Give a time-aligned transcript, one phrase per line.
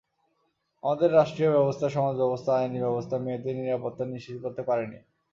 [0.83, 4.97] আমাদের রাষ্ট্রীয় ব্যবস্থা, সমাজব্যবস্থা, আইনি ব্যবস্থা মেয়েদের নিরাপত্তা নিশ্চিত করতে পারেনি।